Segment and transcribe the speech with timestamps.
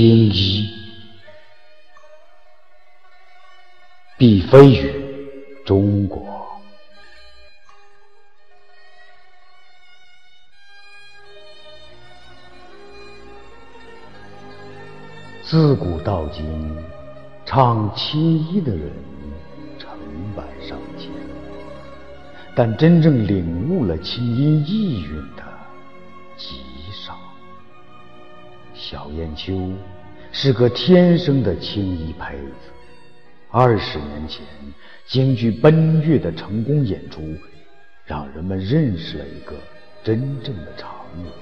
[0.00, 0.66] 青衣，
[4.16, 4.94] 必非于
[5.66, 6.26] 中国。
[15.42, 16.46] 自古到今，
[17.44, 18.90] 唱青衣的人
[19.78, 19.90] 成
[20.34, 21.10] 百上千，
[22.54, 25.42] 但真正领悟了青衣意蕴的
[26.38, 27.18] 极少。
[28.90, 29.72] 小燕秋
[30.32, 32.72] 是个天生的青衣胚子。
[33.48, 34.44] 二十年前，
[35.06, 37.22] 京剧《奔月》的成功演出，
[38.04, 39.54] 让人们认识了一个
[40.02, 40.90] 真正的常
[41.22, 41.32] 人。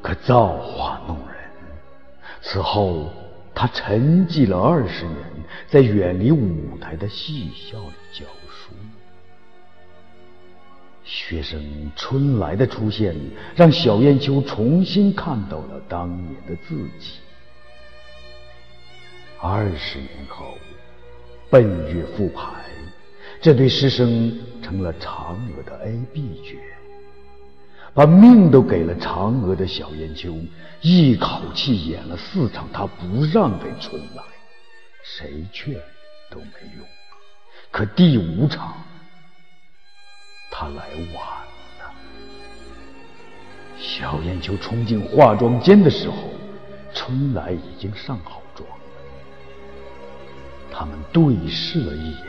[0.00, 1.36] 可造化弄人，
[2.40, 3.10] 此后
[3.52, 5.18] 他沉寂了二十年，
[5.66, 8.72] 在远离舞台的戏校里教书。
[11.06, 11.62] 学生
[11.94, 13.14] 春来的出现，
[13.54, 17.12] 让小燕秋重新看到了当年的自己。
[19.40, 20.58] 二十年后，
[21.48, 21.62] 奔
[21.94, 22.64] 月复排，
[23.40, 26.58] 这对师生成了嫦娥的 A、B 角。
[27.94, 30.36] 把命都给了嫦娥的小燕秋，
[30.82, 34.22] 一口气演了四场，他不让给春来，
[35.02, 35.72] 谁劝
[36.30, 36.84] 都没用。
[37.70, 38.74] 可第五场，
[40.58, 41.22] 他来晚
[41.80, 41.92] 了。
[43.76, 46.16] 小燕秋冲进化妆间的时候，
[46.94, 48.66] 春来已经上好妆。
[50.72, 52.24] 他们对视了一眼。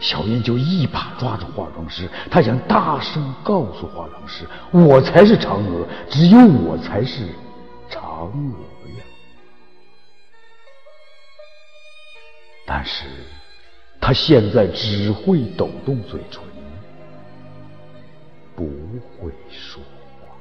[0.00, 7.26] 小燕就一把抓住化妆师，她想大声告诉化妆师：“我才是嫦娥，只有我才是
[7.90, 9.04] 嫦娥呀！”
[12.64, 13.04] 但是，
[14.00, 16.40] 她现在只会抖动嘴唇，
[18.58, 18.66] 不
[19.22, 19.80] 会说
[20.20, 20.34] 话。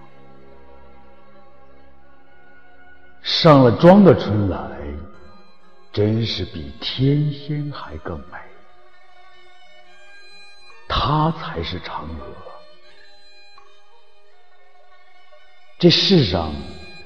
[3.21, 4.57] 上了妆的春来，
[5.93, 8.39] 真是比天仙还更美。
[10.87, 12.25] 她才是嫦娥。
[15.77, 16.51] 这世上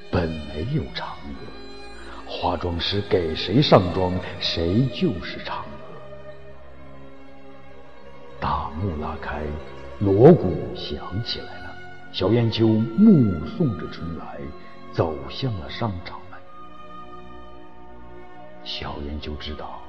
[0.10, 5.66] 本没有嫦娥，化妆师给谁上妆，谁就是嫦娥。
[8.40, 9.44] 大幕拉开，
[10.02, 11.76] 锣鼓响起来了。
[12.12, 14.40] 小燕秋目送着春来
[14.92, 16.40] 走向了商场门。
[18.64, 19.82] 小燕秋知道，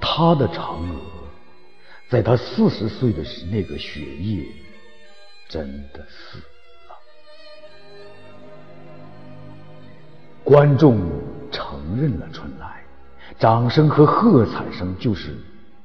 [0.00, 1.00] 她的嫦娥。
[2.08, 4.44] 在他四十岁的时，那个雪夜
[5.48, 6.96] 真的死了。
[10.42, 10.98] 观众
[11.52, 12.82] 承认了春来，
[13.38, 15.36] 掌声和喝彩声就是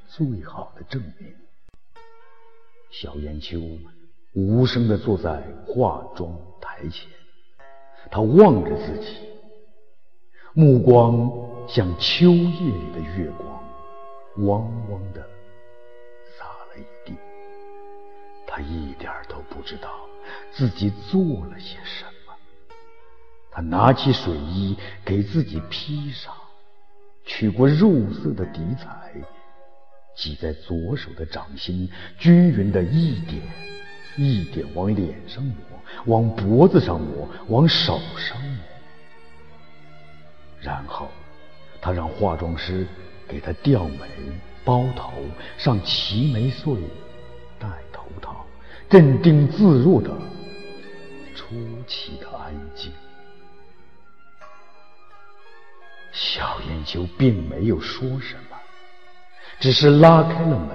[0.07, 1.31] 最好的证明。
[2.97, 3.59] 小燕秋
[4.31, 7.09] 无声的坐在化妆台前，
[8.09, 9.17] 他望着自己，
[10.53, 11.29] 目光
[11.67, 15.28] 像秋夜里的月光，汪汪的。
[18.47, 19.89] 他一点都不知道
[20.53, 22.33] 自己做了些什么。
[23.51, 26.33] 他拿起水衣给自己披上，
[27.25, 29.12] 取过肉色的底彩，
[30.16, 33.42] 挤在左手的掌心，均匀的一点
[34.18, 35.56] 一点往脸上抹，
[36.06, 38.64] 往脖子上抹，往手上抹。
[40.62, 41.09] 然后，
[41.81, 42.88] 他让化妆师
[43.28, 44.00] 给他吊眉、
[44.64, 45.12] 包头、
[45.58, 46.75] 上齐眉穗。
[47.58, 48.46] 戴头套
[48.90, 50.09] 镇定自若的，
[51.36, 51.56] 出
[51.88, 52.92] 奇的安静。
[56.12, 58.55] 小燕秋并没有说什么，
[59.60, 60.69] 只是拉开了门，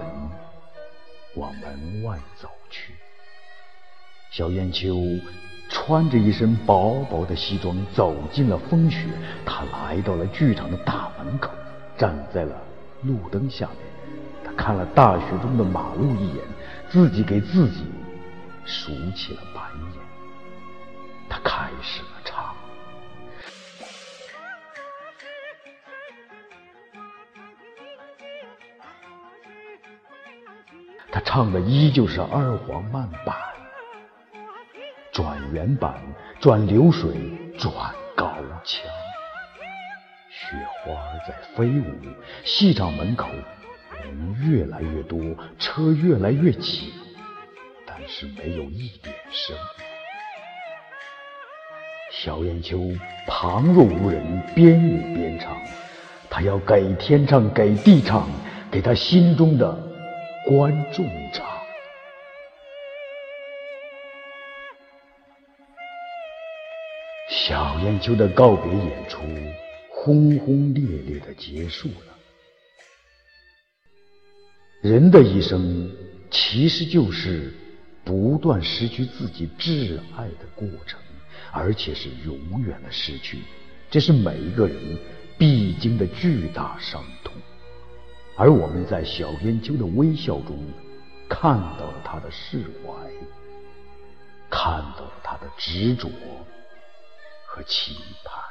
[1.36, 2.94] 往门外走去。
[4.30, 4.96] 小燕秋
[5.68, 9.06] 穿着一身薄薄的西装，走进了风雪。
[9.44, 11.50] 他来到了剧场的大门口，
[11.96, 12.56] 站在了
[13.02, 13.78] 路灯下面。
[14.44, 16.44] 他看了大雪中的马路一眼，
[16.88, 17.84] 自己给自己。
[18.66, 20.02] 数起了白眼，
[21.28, 22.54] 他开始了唱。
[31.12, 33.34] 他唱的依旧是二黄慢板，
[35.10, 36.00] 转原板，
[36.38, 37.12] 转流水，
[37.58, 37.72] 转
[38.14, 38.32] 高
[38.64, 38.88] 腔。
[40.30, 40.94] 雪花
[41.26, 41.84] 在飞舞，
[42.44, 43.28] 戏场门口
[44.04, 45.18] 人越来越多，
[45.58, 46.92] 车越来越挤。
[47.84, 49.56] 但是没有一点声。
[52.12, 52.78] 小燕秋
[53.26, 55.56] 旁若无人，边舞边唱，
[56.30, 58.28] 他要给天唱，给地唱，
[58.70, 59.76] 给他心中的
[60.46, 61.46] 观众场。
[67.28, 69.20] 小燕秋的告别演出
[69.90, 72.18] 轰轰烈烈的结束了。
[74.82, 75.90] 人的一生
[76.30, 77.52] 其实就是
[78.02, 80.98] 不断失去自己挚爱的过程，
[81.52, 83.38] 而且是永远的失去，
[83.90, 84.76] 这是每一个人
[85.38, 87.34] 必经的巨大伤痛。
[88.36, 90.56] 而我们在小燕秋的微笑中
[91.28, 92.92] 看到了他的释怀，
[94.48, 96.08] 看到了他的执着
[97.46, 98.42] 和期盼。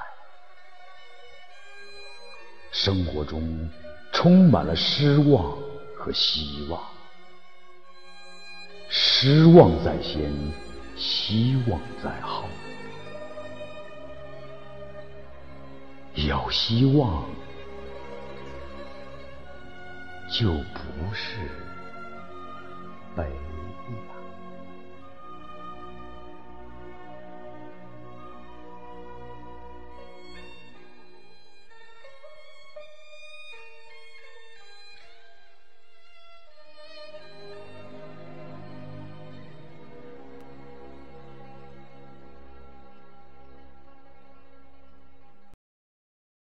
[2.72, 3.68] 生活中
[4.14, 5.58] 充满了失望
[5.98, 6.80] 和希望，
[8.90, 10.32] 失望在先，
[10.96, 12.46] 希望在后。
[16.14, 17.24] 有希望，
[20.40, 21.36] 就不是
[23.14, 24.19] 悲哀。